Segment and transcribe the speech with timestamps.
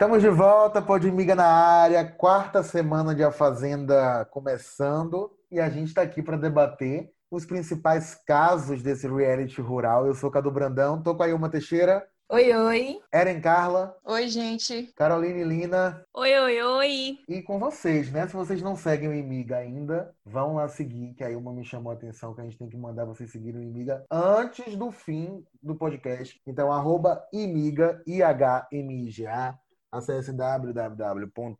[0.00, 5.68] Estamos de volta, Pode Miga na área, quarta semana de A Fazenda começando e a
[5.68, 10.06] gente está aqui para debater os principais casos desse reality rural.
[10.06, 12.02] Eu sou Cadu Brandão, tô com a Ilma Teixeira.
[12.30, 12.98] Oi, oi.
[13.12, 13.94] Eren Carla.
[14.02, 14.90] Oi, gente.
[14.96, 16.02] Caroline Lina.
[16.14, 17.18] Oi, oi, oi.
[17.28, 18.26] E com vocês, né?
[18.26, 21.92] Se vocês não seguem o Imiga ainda, vão lá seguir, que a Ilma me chamou
[21.92, 25.44] a atenção que a gente tem que mandar vocês seguirem o Imiga antes do fim
[25.62, 26.40] do podcast.
[26.46, 29.58] Então, arroba Imiga, I-H-M-I-G-A.
[29.92, 31.52] Acesse www.imiga.com,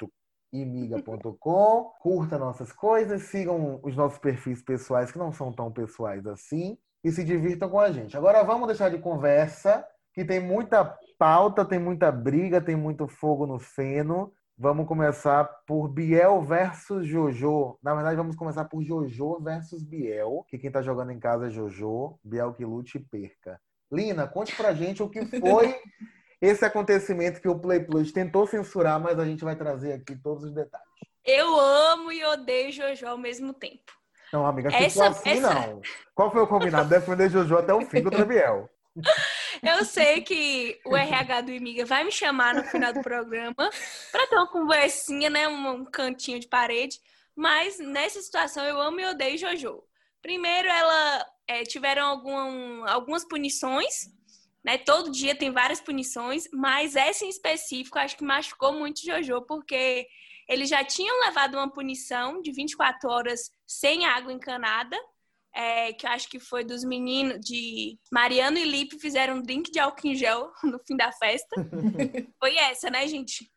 [2.00, 7.10] curta nossas coisas, sigam os nossos perfis pessoais, que não são tão pessoais assim, e
[7.10, 8.16] se divirtam com a gente.
[8.16, 13.46] Agora vamos deixar de conversa, que tem muita pauta, tem muita briga, tem muito fogo
[13.46, 14.32] no feno.
[14.56, 17.78] Vamos começar por Biel versus Jojo.
[17.82, 21.50] Na verdade, vamos começar por Jojo versus Biel, que quem tá jogando em casa é
[21.50, 22.18] Jojo.
[22.22, 23.58] Biel que lute e perca.
[23.90, 25.74] Lina, conte pra gente o que foi
[26.40, 30.44] esse acontecimento que o Play Plus tentou censurar, mas a gente vai trazer aqui todos
[30.44, 30.88] os detalhes.
[31.24, 33.92] Eu amo e odeio Jojo ao mesmo tempo.
[34.32, 35.54] Não, amiga, essa, ficou assim essa...
[35.54, 35.82] não.
[36.14, 36.88] Qual foi o combinado?
[36.88, 38.70] Defender Jojo até o fim contra Biel.
[39.62, 43.70] Eu sei que o RH do Imiga vai me chamar no final do programa
[44.10, 45.46] para ter uma conversinha, né?
[45.48, 46.98] Um, cantinho de parede.
[47.36, 49.82] Mas nessa situação eu amo e odeio Jojo.
[50.22, 54.08] Primeiro, ela é, tiveram algum, algumas punições
[54.64, 54.78] né?
[54.78, 60.06] Todo dia tem várias punições, mas essa em específico acho que machucou muito Jojo, porque
[60.48, 64.96] eles já tinham levado uma punição de 24 horas sem água encanada,
[65.54, 69.70] é, que eu acho que foi dos meninos de Mariano e Lipe fizeram um drink
[69.70, 71.56] de álcool em gel no fim da festa.
[72.38, 73.50] foi essa, né, gente?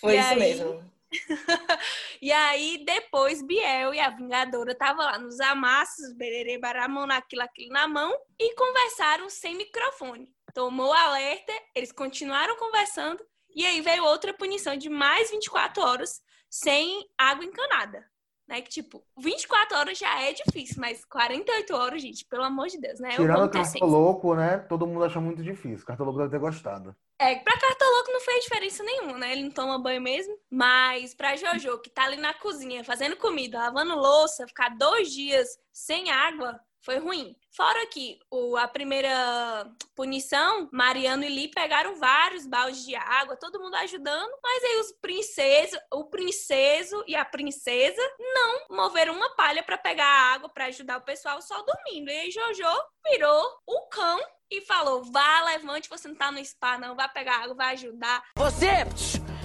[0.00, 0.38] Foi e isso aí...
[0.38, 0.98] mesmo.
[2.20, 7.72] e aí, depois, Biel e a Vingadora estavam lá nos amassos, bererê, baramão, naquilo, aquilo
[7.72, 10.28] na mão, e conversaram sem microfone
[10.58, 17.08] tomou alerta, eles continuaram conversando e aí veio outra punição de mais 24 horas sem
[17.16, 18.04] água encanada.
[18.48, 18.60] Né?
[18.62, 22.98] Que, tipo, 24 horas já é difícil, mas 48 horas, gente, pelo amor de Deus,
[22.98, 23.10] né?
[23.10, 24.58] Tirando o cartoloco, né?
[24.68, 25.86] Todo mundo acha muito difícil.
[25.86, 26.96] Cartoloco deve ter gostado.
[27.20, 29.30] É, pra cartoloco não fez diferença nenhuma, né?
[29.30, 30.36] Ele não toma banho mesmo.
[30.50, 35.56] Mas pra Jojo, que tá ali na cozinha fazendo comida, lavando louça, ficar dois dias
[35.72, 37.36] sem água, foi ruim.
[37.50, 43.60] Fora que o, a primeira punição, Mariano e Li pegaram vários baldes de água, todo
[43.60, 49.62] mundo ajudando, mas aí os princesos, o princeso e a princesa não moveram uma palha
[49.62, 52.10] para pegar a água para ajudar o pessoal só dormindo.
[52.10, 56.78] E aí Jojo virou o cão e falou: "Vá, levante, você não tá no spa
[56.78, 58.22] não, vai pegar água, vai ajudar".
[58.36, 58.84] Você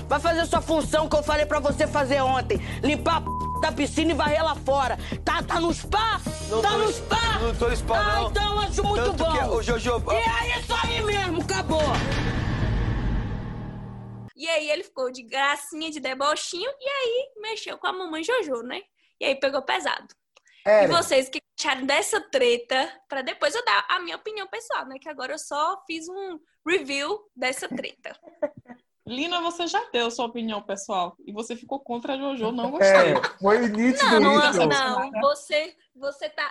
[0.08, 4.12] vai fazer sua função que eu falei para você fazer ontem, limpar a da piscina
[4.12, 4.98] e varrer lá fora.
[5.24, 6.20] Tá, tá no spa?
[6.50, 7.40] Não tá no spa?
[7.40, 8.30] Não tô no spa, ah, não.
[8.30, 9.32] então acho muito Tanto bom.
[9.32, 10.04] Que, o Jojo...
[10.12, 11.80] E aí, é isso aí mesmo, acabou.
[14.36, 18.64] E aí ele ficou de gracinha, de debochinho, e aí mexeu com a mamãe Jojo,
[18.64, 18.82] né?
[19.18, 20.08] E aí pegou pesado.
[20.66, 20.84] É.
[20.84, 24.98] E vocês que acharam dessa treta, para depois eu dar a minha opinião pessoal, né?
[25.00, 26.38] Que agora eu só fiz um
[26.68, 28.14] review dessa treta.
[29.06, 33.14] Lina, você já deu sua opinião pessoal e você ficou contra a Jojo, não gostei.
[33.14, 34.66] É, foi nítido não, não, isso.
[34.66, 36.50] Não, você, você tá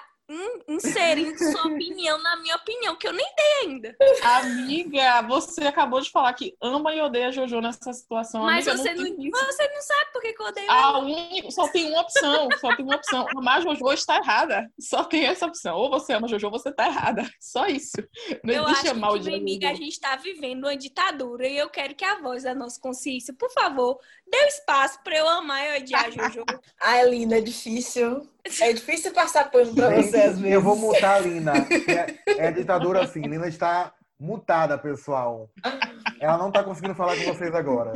[0.68, 3.96] inserindo sua opinião na minha opinião, que eu nem dei ainda.
[4.22, 8.42] Amiga, você acabou de falar que ama e odeia a Jojo nessa situação.
[8.42, 11.50] Mas Amiga, você, não, não você não sabe por que, eu odeio a un...
[11.50, 13.26] Só tem uma opção, só tem uma opção.
[13.36, 14.70] Amar a Jojo está errada.
[14.80, 15.76] Só tem essa opção.
[15.76, 17.28] Ou você ama a Jojo ou você está errada.
[17.40, 17.96] Só isso.
[18.44, 21.94] Não eu existe amar o amiga, a gente está vivendo uma ditadura e eu quero
[21.94, 26.06] que a voz da nossa consciência, por favor, dê espaço para eu amar e odiar
[26.06, 26.44] a Jojo.
[26.80, 28.28] Ai, Linda, é difícil.
[28.60, 30.52] É difícil passar pano pra você às vezes.
[30.52, 31.52] Eu vou mutar a Lina.
[32.26, 33.20] É, é ditadura assim.
[33.20, 35.50] Lina está mutada, pessoal.
[36.20, 37.92] Ela não está conseguindo falar com vocês agora.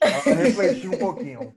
[0.00, 1.54] Ela vai refletir um pouquinho.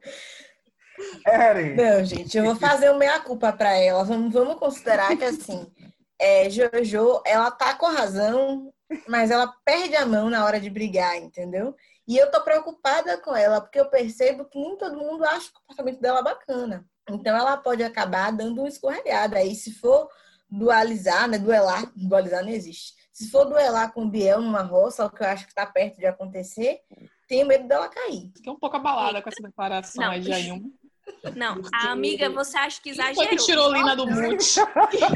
[1.25, 1.75] Eren.
[1.75, 4.03] Não, gente, eu vou fazer uma meia-culpa para ela.
[4.03, 5.71] Vamos, vamos considerar que, assim,
[6.19, 8.71] é, Jojo, ela tá com razão,
[9.07, 11.75] mas ela perde a mão na hora de brigar, entendeu?
[12.07, 15.53] E eu tô preocupada com ela, porque eu percebo que nem todo mundo acha o
[15.53, 16.85] comportamento dela bacana.
[17.15, 19.37] Então ela pode acabar dando uma escorregada.
[19.37, 20.09] Aí se for
[20.49, 21.37] dualizar, né?
[21.37, 22.93] Duelar, dualizar não existe.
[23.11, 25.97] Se for duelar com o Biel numa roça, o que eu acho que está perto
[25.97, 26.79] de acontecer,
[27.27, 28.31] tenho medo dela cair.
[28.35, 30.69] Fiquei um pouco abalada com essa declaração aí de Ayuma.
[31.35, 33.15] Não, a amiga, você acha que exagerou.
[33.15, 34.55] Quem foi que tirou Lina do Monte?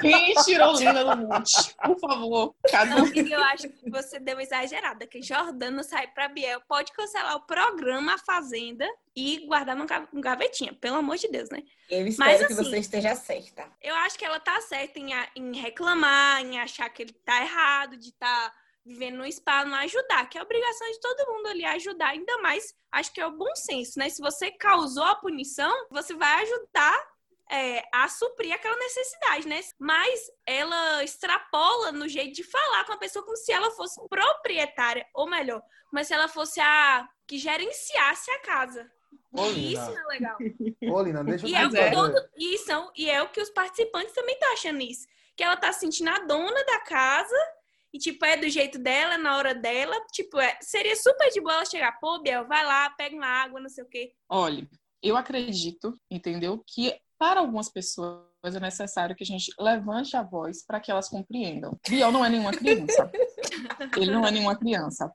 [0.02, 1.75] Quem tirou Lina do Monte?
[1.84, 3.06] Por favor, cada um.
[3.06, 7.46] Amiga, eu acho que você deu exagerada, que Jordano sai pra Biel, pode cancelar o
[7.46, 9.86] programa A Fazenda e guardar no
[10.22, 11.63] gavetinha, pelo amor de Deus, né?
[11.90, 13.66] Eu espero Mas, que assim, você esteja certa.
[13.81, 17.98] Eu acho que ela tá certa em, em reclamar, em achar que ele tá errado,
[17.98, 18.54] de estar tá
[18.86, 22.38] vivendo no spa, não ajudar, que é a obrigação de todo mundo ali ajudar, ainda
[22.38, 24.10] mais, acho que é o bom senso, né?
[24.10, 27.16] Se você causou a punição, você vai ajudar
[27.52, 29.60] é, a suprir aquela necessidade, né?
[29.80, 35.06] Mas ela extrapola no jeito de falar com a pessoa como se ela fosse proprietária,
[35.14, 38.90] ou melhor, como se ela fosse a que gerenciasse a casa.
[39.32, 40.38] Ô, isso não é legal.
[40.94, 43.50] Ô, Lina, deixa eu E é, o todo, e, são, e é o que os
[43.50, 45.08] participantes também estão achando isso.
[45.36, 47.36] Que ela tá se sentindo a dona da casa
[47.95, 49.95] e, tipo, é do jeito dela, na hora dela.
[50.12, 53.62] Tipo, é, seria super de boa ela chegar, pô, Biel, vai lá, pega uma água,
[53.62, 54.12] não sei o quê.
[54.30, 54.68] Olha,
[55.01, 56.62] eu acredito, entendeu?
[56.68, 61.07] Que para algumas pessoas é necessário que a gente levante a voz para que elas
[61.07, 61.80] compreendam.
[61.88, 63.09] Biel não é nenhuma criança.
[63.95, 65.09] Ele não é nenhuma criança.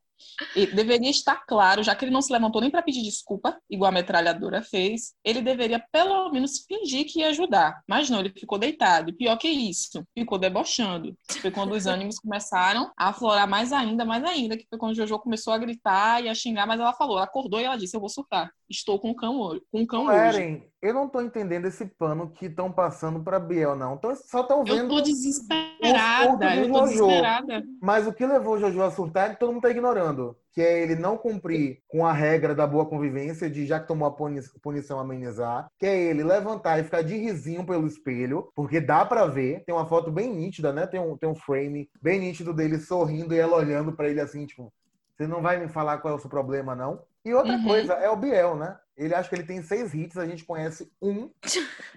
[0.57, 3.89] E deveria estar claro, já que ele não se levantou nem para pedir desculpa, igual
[3.91, 7.83] a metralhadora fez, ele deveria pelo menos fingir que ia ajudar.
[7.89, 9.11] Mas não, ele ficou deitado.
[9.11, 11.17] E pior que isso, ficou debochando.
[11.41, 14.95] Foi quando os ânimos começaram a aflorar mais ainda, mais ainda, que foi quando o
[14.95, 17.97] Jojo começou a gritar e a xingar, mas ela falou, ela acordou e ela disse,
[17.97, 18.51] eu vou surtar.
[18.71, 19.63] Estou com cão hoje.
[19.73, 20.17] Com cão hoje.
[20.17, 23.95] Eren, eu não tô entendendo esse pano que estão passando pra Biel, não.
[23.97, 24.87] Então, só estão Eu vendo.
[24.87, 27.65] o surto desesperada, eu tô desesperada.
[27.83, 30.37] Mas o que levou o Jojo a surtar, todo mundo tá ignorando.
[30.53, 34.07] Que é ele não cumprir com a regra da boa convivência, de já que tomou
[34.07, 35.69] a puni- punição amenizar.
[35.79, 39.65] Que é ele levantar e ficar de risinho pelo espelho, porque dá pra ver.
[39.65, 40.87] Tem uma foto bem nítida, né?
[40.87, 44.47] Tem um, tem um frame bem nítido dele sorrindo e ela olhando pra ele assim,
[44.47, 44.73] tipo,
[45.17, 47.01] você não vai me falar qual é o seu problema, não?
[47.25, 47.65] E outra Uhum.
[47.65, 48.79] coisa, é o Biel, né?
[48.97, 51.31] Ele acha que ele tem seis hits, a gente conhece um,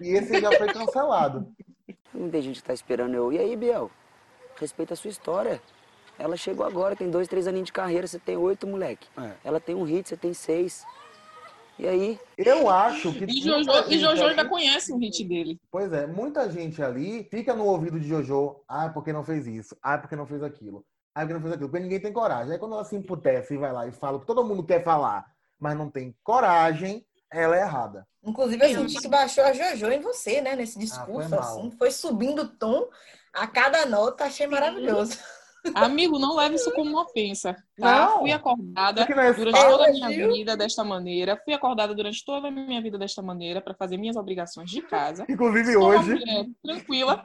[0.00, 1.52] e esse já foi cancelado.
[2.12, 3.32] Muita gente tá esperando eu.
[3.32, 3.90] E aí, Biel?
[4.56, 5.60] Respeita a sua história.
[6.18, 9.08] Ela chegou agora, tem dois, três aninhos de carreira, você tem oito, moleque.
[9.42, 10.84] Ela tem um hit, você tem seis.
[11.76, 12.20] E aí?
[12.38, 13.24] Eu acho que.
[13.24, 15.58] E Jojo, e Jojo ali- ainda conhece o hit dele.
[15.72, 19.76] Pois é, muita gente ali fica no ouvido de Jojo, ah, porque não fez isso,
[19.82, 22.52] ah, porque não fez aquilo, ah, porque não fez aquilo, porque ninguém tem coragem.
[22.52, 24.82] Aí quando ela se emputece e vai lá e fala o que todo mundo quer
[24.82, 25.24] falar,
[25.58, 28.06] mas não tem coragem, ela é errada.
[28.22, 30.56] Inclusive, eu senti que baixou a Jojo em você, né?
[30.56, 31.40] Nesse discurso, mal.
[31.40, 31.70] assim.
[31.72, 32.88] Foi subindo o tom
[33.32, 35.18] a cada nota, achei maravilhoso.
[35.74, 37.54] Amigo, não leve isso como uma ofensa.
[37.78, 38.06] Tá?
[38.06, 38.18] Não.
[38.20, 39.70] Fui acordada é durante fácil.
[39.70, 40.32] toda a minha Elogio.
[40.32, 41.40] vida desta maneira.
[41.42, 45.24] Fui acordada durante toda a minha vida desta maneira para fazer minhas obrigações de casa.
[45.28, 47.24] Inclusive Sou hoje, mulher tranquila,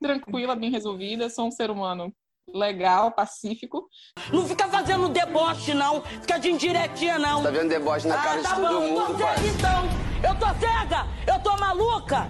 [0.00, 1.30] tranquila, bem resolvida.
[1.30, 2.12] Sou um ser humano
[2.54, 3.88] legal, pacífico.
[4.32, 6.02] Não fica fazendo deboche, não.
[6.02, 7.42] Fica de indiretinha, não.
[7.42, 9.84] Tá vendo deboche na cara ah, de tá todo bom, eu mundo, tô cega, então.
[10.22, 11.06] Eu tô cega.
[11.26, 12.28] Eu tô maluca.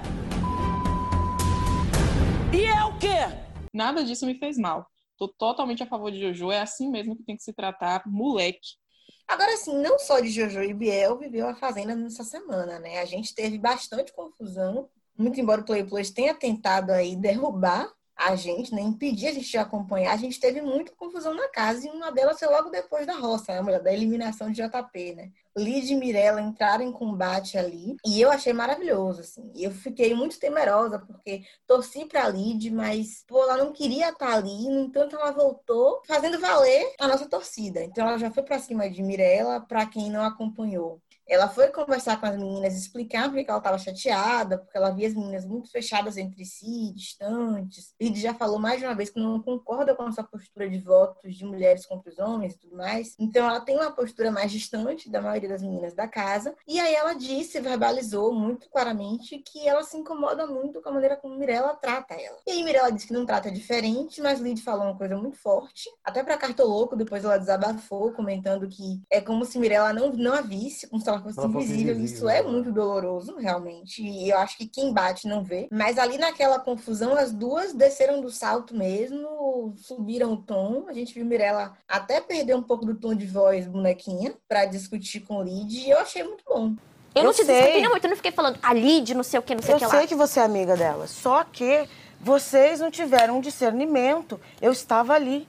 [2.52, 3.49] E é o quê?
[3.72, 4.87] Nada disso me fez mal.
[5.17, 6.50] Tô totalmente a favor de Jojo.
[6.50, 8.81] É assim mesmo que tem que se tratar, moleque.
[9.28, 12.99] Agora, assim, não só de Jojo e Biel viveu a Fazenda nessa semana, né?
[12.99, 17.88] A gente teve bastante confusão, muito embora o Play Plus tenha tentado aí derrubar
[18.20, 18.82] a gente, né?
[18.82, 22.38] Impedir a gente de acompanhar, a gente teve muita confusão na casa e uma delas
[22.38, 23.78] foi logo depois da roça, né?
[23.78, 25.31] da eliminação de JP, né?
[25.56, 29.50] Lid e Mirella entraram em combate ali e eu achei maravilhoso, assim.
[29.56, 34.69] Eu fiquei muito temerosa porque torci pra Lid, mas pô, ela não queria estar ali,
[34.69, 37.82] no entanto ela voltou fazendo valer a nossa torcida.
[37.82, 41.00] Então ela já foi pra cima de Mirella, pra quem não acompanhou.
[41.30, 45.14] Ela foi conversar com as meninas, explicar porque ela estava chateada, porque ela via as
[45.14, 47.94] meninas muito fechadas entre si, distantes.
[48.00, 51.36] Lid já falou mais de uma vez que não concorda com essa postura de votos
[51.36, 53.14] de mulheres contra os homens e tudo mais.
[53.16, 56.52] Então ela tem uma postura mais distante da maioria das meninas da casa.
[56.66, 61.16] E aí ela disse, verbalizou muito claramente que ela se incomoda muito com a maneira
[61.16, 62.38] como Mirella trata ela.
[62.44, 65.88] E aí Mirella disse que não trata diferente, mas Lid falou uma coisa muito forte.
[66.02, 70.40] Até pra Cartoloco, depois ela desabafou, comentando que é como se Mirella não, não a
[70.40, 71.94] visse, como se ela fosse invisível.
[71.94, 74.02] invisível, Isso é muito doloroso, realmente.
[74.02, 75.68] E eu acho que quem bate não vê.
[75.70, 80.84] Mas ali naquela confusão, as duas desceram do salto mesmo, subiram o tom.
[80.88, 85.20] A gente viu Mirella até perder um pouco do tom de voz, bonequinha, pra discutir
[85.20, 85.78] com o Lid.
[85.86, 86.72] E eu achei muito bom.
[87.14, 87.54] Eu não Eu te sei.
[87.54, 89.76] desculpei muito, eu não fiquei falando a Lid, não sei o que, não sei o
[89.76, 89.90] Eu que lá.
[89.90, 91.88] sei que você é amiga dela, só que
[92.20, 94.40] vocês não tiveram um discernimento.
[94.60, 95.48] Eu estava ali.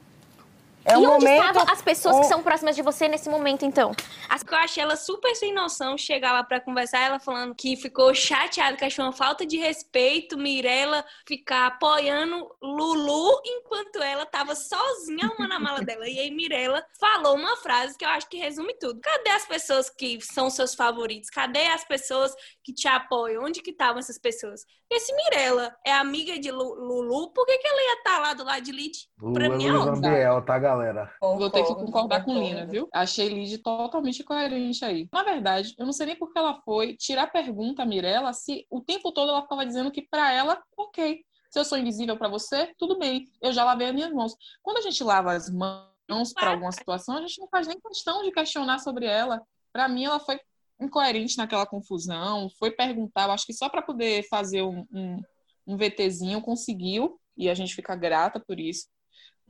[0.83, 1.41] É e um onde momento.
[1.47, 3.91] estavam as pessoas que são próximas de você nesse momento, então?
[4.27, 7.75] As que eu achei ela super sem noção chegar lá pra conversar, ela falando que
[7.77, 14.55] ficou chateada, que achou uma falta de respeito, Mirella ficar apoiando Lulu enquanto ela tava
[14.55, 16.07] sozinha arrumando a mala dela.
[16.07, 19.00] E aí Mirella falou uma frase que eu acho que resume tudo.
[19.01, 21.29] Cadê as pessoas que são seus favoritos?
[21.29, 22.33] Cadê as pessoas
[22.63, 23.43] que te apoiam?
[23.43, 24.65] Onde que estavam essas pessoas?
[24.89, 28.33] Porque se Mirella é amiga de Lu- Lulu, por que, que ela ia estar lá
[28.33, 28.97] do lado de Lid?
[29.33, 30.01] Pra mim é óbvio.
[30.01, 31.13] Tá, galera?
[31.21, 32.33] Vou ter que Concordo, concordar com.
[32.33, 32.87] Lina, viu?
[32.93, 35.07] Achei Lid totalmente coerente aí.
[35.11, 38.33] Na verdade, eu não sei nem por que ela foi tirar a pergunta a Mirella
[38.33, 41.23] se o tempo todo ela ficava dizendo que pra ela, ok.
[41.49, 43.25] Se eu sou invisível pra você, tudo bem.
[43.41, 44.33] Eu já lavei as minhas mãos.
[44.63, 48.23] Quando a gente lava as mãos para alguma situação, a gente não faz nem questão
[48.23, 49.41] de questionar sobre ela.
[49.73, 50.39] Para mim, ela foi
[50.79, 55.21] incoerente naquela confusão, foi perguntar, eu acho que só para poder fazer um, um,
[55.67, 58.87] um VTzinho conseguiu, e a gente fica grata por isso.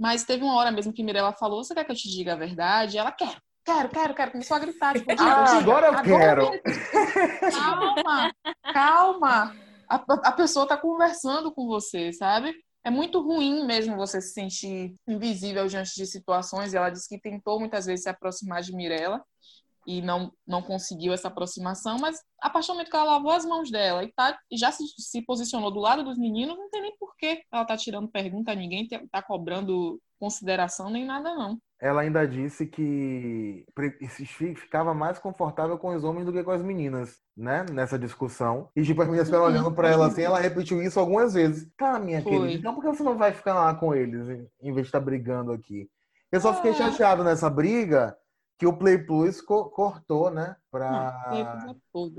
[0.01, 2.35] Mas teve uma hora mesmo que Mirella falou: Você quer que eu te diga a
[2.35, 2.97] verdade?
[2.97, 3.37] Ela quer.
[3.63, 4.31] Quero, quero, quero.
[4.31, 4.95] Começou a gritar.
[4.95, 6.49] Tipo, ah, agora eu quero.
[7.51, 8.33] Calma,
[8.73, 9.55] calma.
[9.87, 12.51] A, a pessoa está conversando com você, sabe?
[12.83, 16.73] É muito ruim mesmo você se sentir invisível diante de situações.
[16.73, 19.23] E ela disse que tentou muitas vezes se aproximar de Mirella
[19.85, 23.45] e não, não conseguiu essa aproximação, mas a partir do momento que ela lavou as
[23.45, 26.95] mãos dela e tá, já se, se posicionou do lado dos meninos, não tem nem
[26.97, 31.57] por que ela tá tirando pergunta a ninguém, tá cobrando consideração nem nada, não.
[31.81, 33.65] Ela ainda disse que
[34.55, 37.65] ficava mais confortável com os homens do que com as meninas, né?
[37.71, 38.69] Nessa discussão.
[38.75, 39.51] E tipo, as meninas ficaram uhum.
[39.51, 41.67] olhando para ela assim, ela repetiu isso algumas vezes.
[41.75, 42.33] Tá, minha Foi.
[42.33, 44.99] querida, então por que você não vai ficar lá com eles, em vez de estar
[44.99, 45.89] tá brigando aqui?
[46.31, 46.75] Eu só fiquei ah.
[46.75, 48.15] chateado nessa briga,
[48.61, 50.55] que o Play Plus co cortou, né?
[50.71, 51.09] Para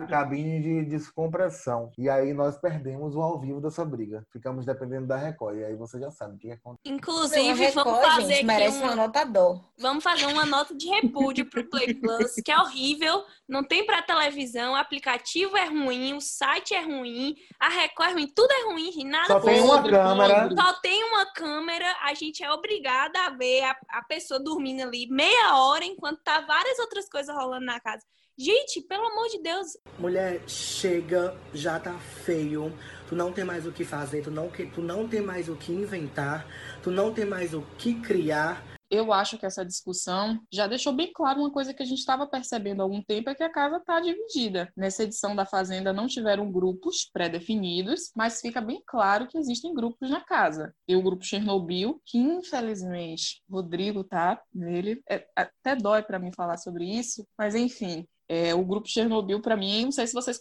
[0.01, 1.91] a cabine de descompressão.
[1.97, 4.27] E aí nós perdemos o ao vivo dessa briga.
[4.31, 5.57] Ficamos dependendo da Record.
[5.57, 6.83] E aí você já sabe o que acontece.
[6.85, 8.95] Inclusive, Record, vamos fazer gente, merece uma...
[8.95, 9.61] nota dó.
[9.79, 13.25] Vamos fazer uma nota de repúdio pro Play Plus, que é horrível.
[13.49, 18.13] Não tem para televisão, o aplicativo é ruim, o site é ruim, a Record é
[18.13, 20.51] ruim, tudo é ruim, nada Só tem uma câmera.
[20.55, 25.07] Só tem uma câmera, a gente é obrigada a ver a, a pessoa dormindo ali
[25.11, 28.05] meia hora enquanto tá várias outras coisas rolando na casa.
[28.39, 29.77] Gente, pelo amor de Deus.
[29.99, 32.73] Mulher, chega, já tá feio.
[33.09, 35.73] Tu não tem mais o que fazer, tu não, tu não tem mais o que
[35.73, 36.47] inventar,
[36.83, 41.11] tu não tem mais o que criar eu acho que essa discussão já deixou bem
[41.15, 43.79] claro uma coisa que a gente estava percebendo há algum tempo, é que a casa
[43.79, 44.71] está dividida.
[44.77, 50.11] Nessa edição da Fazenda não tiveram grupos pré-definidos, mas fica bem claro que existem grupos
[50.11, 50.75] na casa.
[50.87, 56.59] Tem o grupo Chernobyl, que infelizmente Rodrigo tá nele, é, até dói para mim falar
[56.59, 60.39] sobre isso, mas enfim, é, o grupo Chernobyl, para mim, não sei se vocês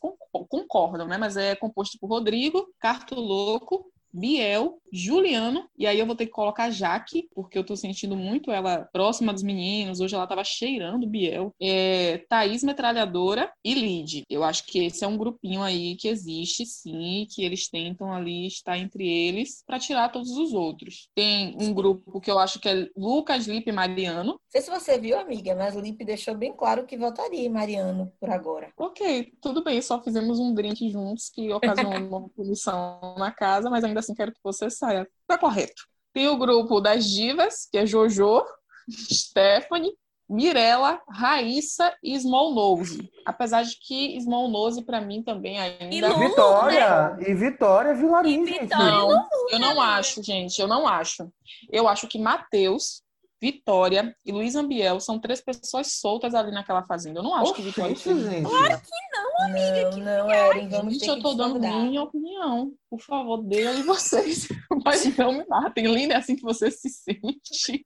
[0.49, 1.17] concordam, né?
[1.17, 6.69] Mas é composto por Rodrigo, Cartoloco, Biel, Juliano, e aí eu vou ter que colocar
[6.69, 9.99] Jaque, porque eu tô sentindo muito ela próxima dos meninos.
[10.01, 11.53] Hoje ela tava cheirando Biel.
[11.61, 14.23] É, Thaís Metralhadora e Lid.
[14.29, 18.47] Eu acho que esse é um grupinho aí que existe, sim, que eles tentam ali
[18.47, 21.07] estar entre eles para tirar todos os outros.
[21.15, 24.33] Tem um grupo que eu acho que é Lucas, Lipe e Mariano.
[24.33, 28.11] Não sei se você viu, amiga, mas Lipe deixou bem claro que votaria em Mariano
[28.19, 28.71] por agora.
[28.77, 33.83] Ok, tudo bem, só fizemos um drink juntos que ocasionou uma punição na casa, mas
[33.83, 35.07] ainda assim quero que você saia.
[35.27, 35.83] Tá correto.
[36.13, 38.43] Tem o grupo das divas, que é Jojo,
[38.89, 39.93] Stephanie,
[40.29, 43.09] Mirella, Raíssa e Small Nose.
[43.25, 45.93] Apesar de que Small Nose, pra mim, também ainda...
[45.93, 47.09] E Lulu, Vitória!
[47.15, 47.29] Né?
[47.29, 48.69] E Vitória Vilarim, gente.
[48.69, 50.59] Não, eu não acho, gente.
[50.59, 51.29] Eu não acho.
[51.69, 53.03] Eu acho que Matheus
[53.41, 57.19] Vitória e Luiz Ambiel são três pessoas soltas ali naquela fazenda.
[57.19, 57.91] Eu não acho que Vitória.
[57.91, 58.47] Isso, gente.
[58.47, 59.83] Claro que não, amiga.
[59.83, 62.71] Não, que não, Eren, vamos gente, ter eu tô dando minha opinião.
[62.87, 64.47] Por favor, dê vocês.
[64.85, 65.87] Mas não me matem.
[65.87, 67.85] Linda, é assim que você se sente.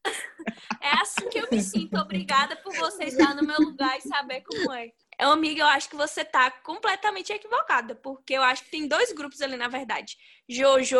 [0.82, 1.98] É assim que eu me sinto.
[1.98, 4.90] Obrigada por você estar no meu lugar e saber como é.
[5.18, 9.14] É, amiga, eu acho que você tá completamente equivocada, porque eu acho que tem dois
[9.14, 10.18] grupos ali, na verdade.
[10.50, 11.00] Jojo,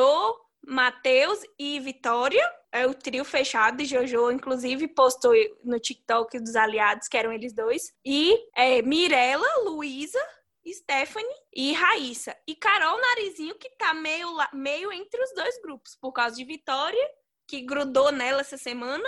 [0.68, 3.82] Matheus e Vitória é o trio fechado.
[3.82, 7.94] E Jojo, inclusive, postou no TikTok dos aliados, que eram eles dois.
[8.06, 10.20] E é, Mirella, Luísa,
[10.68, 12.36] Stephanie e Raíssa.
[12.48, 17.10] E Carol Narizinho, que tá meio, meio entre os dois grupos, por causa de Vitória,
[17.48, 19.08] que grudou nela essa semana,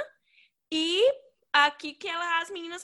[0.72, 1.02] e
[1.54, 2.82] aqui que ela, as meninas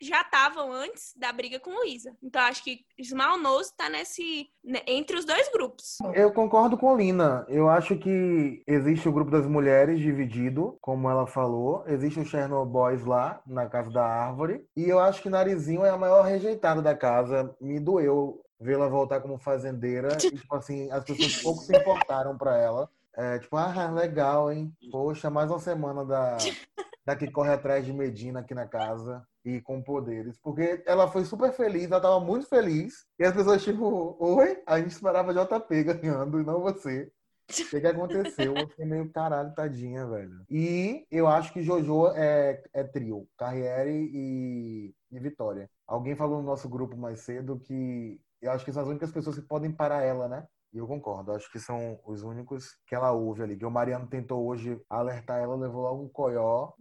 [0.00, 2.14] já estavam antes da briga com Luísa.
[2.22, 5.98] Então acho que Small Nose está nesse né, entre os dois grupos.
[6.14, 7.44] Eu concordo com Lina.
[7.48, 11.84] Eu acho que existe o grupo das mulheres dividido, como ela falou.
[11.86, 14.66] Existe o Chernobyl Boys lá na casa da árvore.
[14.76, 17.54] E eu acho que Narizinho é a maior rejeitada da casa.
[17.60, 20.16] Me doeu vê-la voltar como fazendeira.
[20.24, 22.88] e, tipo assim, as pessoas pouco se importaram para ela.
[23.16, 24.72] É, tipo, ah, legal, hein?
[24.90, 26.36] Poxa, mais uma semana da
[27.04, 30.38] da que corre atrás de Medina aqui na casa e com poderes.
[30.40, 33.06] Porque ela foi super feliz, ela tava muito feliz.
[33.18, 34.62] E as pessoas, tipo, oi?
[34.66, 37.10] A gente esperava JP ganhando e não você.
[37.50, 38.54] O que, que aconteceu?
[38.56, 40.44] Eu fiquei meio caralho, tadinha, velho.
[40.50, 43.28] E eu acho que Jojo é, é trio.
[43.36, 45.68] Carriere e, e Vitória.
[45.86, 49.36] Alguém falou no nosso grupo mais cedo que eu acho que são as únicas pessoas
[49.36, 50.46] que podem parar ela, né?
[50.74, 53.56] E eu concordo, acho que são os únicos que ela ouve ali.
[53.56, 56.72] Que o Mariano tentou hoje alertar ela, levou logo um coió.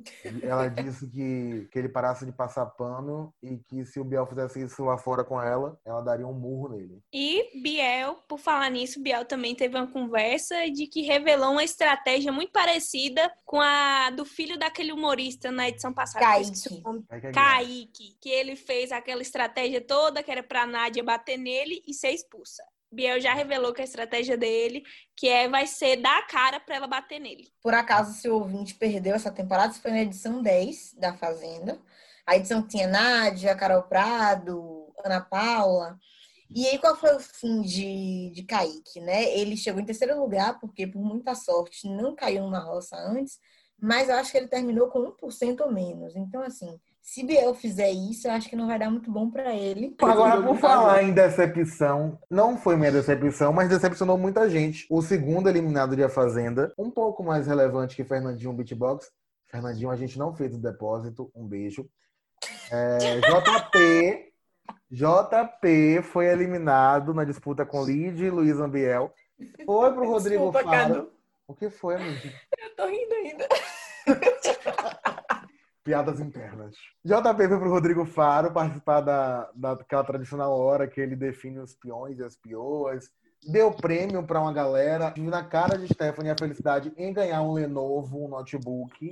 [0.41, 4.63] Ela disse que, que ele parasse de passar pano e que se o Biel fizesse
[4.63, 7.03] isso lá fora com ela, ela daria um murro nele.
[7.13, 12.31] E Biel, por falar nisso, Biel também teve uma conversa de que revelou uma estratégia
[12.31, 16.25] muito parecida com a do filho daquele humorista na edição passada.
[16.25, 16.81] Kaique.
[17.31, 22.09] Kaique, que ele fez aquela estratégia toda que era pra Nádia bater nele e ser
[22.09, 22.63] expulsa.
[22.93, 24.83] Biel já revelou que a estratégia dele,
[25.15, 27.47] que é vai ser dar a cara pra ela bater nele.
[27.61, 31.79] Por acaso, se o ouvinte perdeu essa temporada, isso foi na edição 10 da Fazenda.
[32.25, 35.97] A edição que tinha Nádia, Carol Prado, Ana Paula.
[36.55, 39.35] E aí, qual foi o fim de, de Kaique, né?
[39.37, 43.39] Ele chegou em terceiro lugar, porque por muita sorte não caiu numa roça antes,
[43.81, 46.15] mas eu acho que ele terminou com 1% ou menos.
[46.15, 49.53] Então, assim, se Biel fizer isso, eu acho que não vai dar muito bom pra
[49.53, 49.93] ele.
[50.01, 54.87] Agora, por falar em decepção, não foi minha decepção, mas decepcionou muita gente.
[54.89, 59.11] O segundo eliminado de A Fazenda, um pouco mais relevante que Fernandinho Beatbox.
[59.47, 61.87] Fernandinho, a gente não fez o depósito, um beijo.
[62.71, 64.33] É, JP,
[64.89, 69.13] JP foi eliminado na disputa com Lid e Luiz Ambiel.
[69.65, 70.93] Foi pro Rodrigo Desculpa, Faro.
[70.93, 71.11] Cadu.
[71.49, 72.29] O que foi, amigo?
[72.57, 73.47] Eu tô rindo ainda.
[75.83, 76.75] Piadas internas.
[77.03, 82.19] JP foi pro Rodrigo Faro participar da, daquela tradicional hora que ele define os peões
[82.19, 83.11] e as peoas.
[83.45, 85.11] Deu prêmio pra uma galera.
[85.11, 89.11] Tive na cara de Stephanie a felicidade em ganhar um Lenovo, um notebook.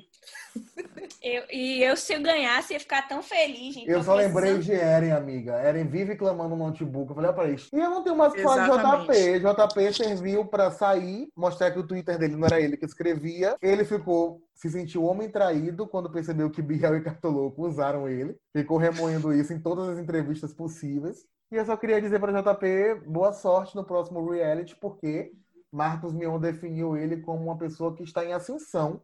[1.22, 3.88] Eu- e eu, se eu ganhasse, ia ficar tão feliz, gente.
[3.88, 5.54] Eu só lembrei de Eren, amiga.
[5.54, 7.10] Eren vive clamando um notebook.
[7.10, 7.70] Eu falei, olha pra isso.
[7.72, 9.08] E eu não tenho mais o que falar de.
[9.08, 9.40] JP.
[9.40, 13.56] JP serviu pra sair, mostrar que o Twitter dele não era ele que escrevia.
[13.62, 18.36] Ele ficou, se sentiu homem traído quando percebeu que Biel e Cartoloco usaram ele.
[18.52, 21.26] Ficou remoendo isso em todas as entrevistas possíveis.
[21.52, 25.34] E eu só queria dizer pra JP, boa sorte no próximo reality, porque
[25.72, 29.02] Marcos Mion definiu ele como uma pessoa que está em ascensão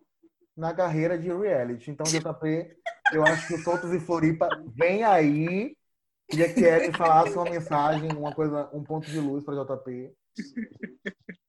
[0.58, 1.92] na carreira de reality.
[1.92, 2.76] Então, JP,
[3.14, 5.76] eu acho que o Soltos e Floripa vem aí.
[6.30, 10.12] Queria que Ellen falasse uma mensagem, uma coisa, um ponto de luz para JP.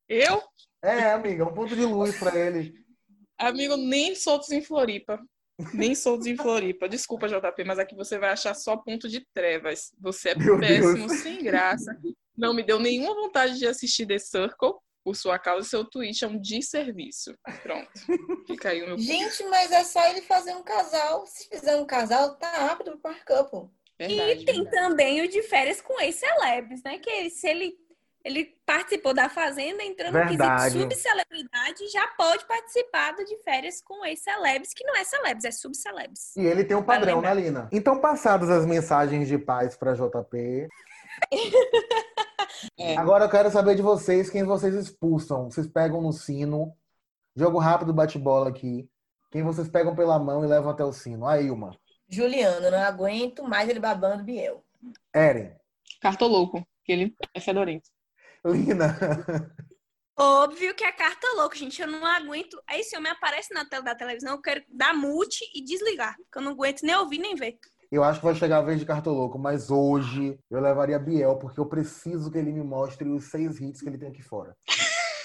[0.09, 0.43] Eu,
[0.83, 2.75] É, amiga, um ponto de luz para ele.
[3.38, 5.21] amigo, nem soltos em Floripa.
[5.75, 6.88] Nem soltos em Floripa.
[6.88, 9.92] Desculpa, JP, mas aqui você vai achar só ponto de trevas.
[9.99, 11.21] Você é Meu péssimo, Deus.
[11.21, 11.99] sem graça.
[12.37, 14.75] Não me deu nenhuma vontade de assistir The Circle.
[15.05, 17.35] Por sua causa, seu tweet é um desserviço.
[17.63, 17.91] Pronto.
[18.47, 21.25] Fica aí o meu Gente, mas é só ele fazer um casal.
[21.27, 23.71] Se fizer um casal, tá rápido pro par couple.
[23.99, 24.71] Verdade, E tem verdade.
[24.77, 26.99] também o de férias com ex-celebres, né?
[26.99, 27.75] Que se ele,
[28.25, 30.65] ele participou da Fazenda, entrando no Verdade.
[30.75, 35.51] quesito subcelebridade, já pode participar do de férias com ex-celebres, que não é celebres, é
[35.51, 36.37] subcelebres.
[36.37, 37.33] E ele tem um padrão, né.
[37.35, 37.69] Lina?
[37.73, 40.69] Então, passadas as mensagens de paz para JP.
[42.79, 42.97] É.
[42.97, 45.51] Agora eu quero saber de vocês quem vocês expulsam.
[45.51, 46.77] Vocês pegam no sino.
[47.35, 48.88] Jogo rápido, bate-bola aqui.
[49.31, 51.27] Quem vocês pegam pela mão e levam até o sino?
[51.27, 51.77] A Ilma.
[52.09, 54.64] Juliano, não aguento mais ele babando Biel.
[55.14, 55.55] Eren.
[56.01, 57.90] Cartoloco, que ele é fedorento.
[58.44, 58.97] Lina.
[60.16, 61.81] Óbvio que é carta louca, gente.
[61.81, 62.61] Eu não aguento.
[62.66, 66.16] Aí se eu me aparece na tela da televisão, eu quero dar mute e desligar.
[66.16, 67.59] Porque eu não aguento nem ouvir nem ver.
[67.90, 71.59] Eu acho que vai chegar a vez de Cartoloco, mas hoje eu levaria Biel, porque
[71.59, 74.55] eu preciso que ele me mostre os seis hits que ele tem aqui fora.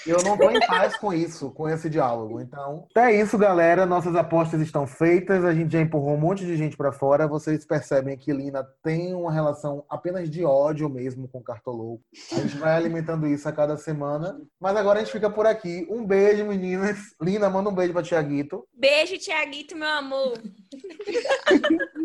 [0.06, 2.38] Eu não tô em paz com isso, com esse diálogo.
[2.38, 3.86] Então, é isso, galera.
[3.86, 5.42] Nossas apostas estão feitas.
[5.44, 7.26] A gente já empurrou um monte de gente pra fora.
[7.26, 12.02] Vocês percebem que Lina tem uma relação apenas de ódio mesmo com o Cartoloco.
[12.32, 14.38] A gente vai alimentando isso a cada semana.
[14.60, 15.86] Mas agora a gente fica por aqui.
[15.88, 16.98] Um beijo, meninas.
[17.18, 18.66] Lina, manda um beijo pra Tiaguito.
[18.74, 20.34] Beijo, Tiaguito, meu amor.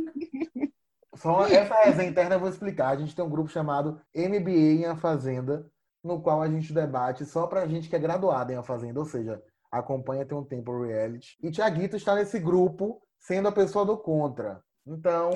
[1.20, 2.90] Só essa resenha interna eu vou explicar.
[2.90, 5.66] A gente tem um grupo chamado MBA em A Fazenda,
[6.04, 9.06] no qual a gente debate só pra gente que é graduada em A Fazenda, ou
[9.06, 11.38] seja, acompanha tem um tempo o reality.
[11.44, 14.62] E Tiaguito está nesse grupo, sendo a pessoa do contra.
[14.88, 15.32] Então,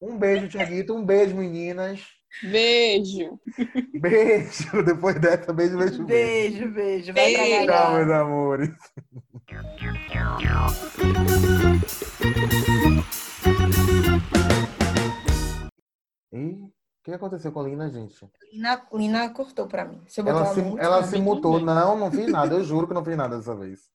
[0.00, 2.04] um beijo, Tiaguito, um beijo, meninas.
[2.42, 3.38] Beijo.
[4.00, 4.82] Beijo.
[4.82, 6.66] Depois dessa, beijo, beijo, beijo.
[6.66, 7.12] Beijo, beijo.
[7.14, 7.66] Vai Beijo.
[7.66, 8.70] Tchau, meus amores.
[16.32, 16.70] Ih, o
[17.02, 18.28] que aconteceu com a Lina, gente?
[18.52, 20.00] Lina, Lina cortou pra mim.
[20.06, 21.58] Se eu botar Ela se, ela se mutou.
[21.58, 21.74] também.
[21.74, 22.54] Não, não fiz nada.
[22.54, 23.90] Eu juro que não fiz nada dessa vez.